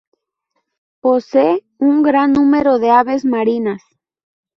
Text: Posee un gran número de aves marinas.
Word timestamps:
Posee 0.99 1.63
un 1.77 2.01
gran 2.01 2.33
número 2.33 2.79
de 2.79 2.89
aves 2.89 3.23
marinas. 3.23 3.83